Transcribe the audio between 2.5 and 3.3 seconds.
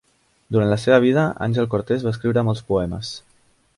poemes.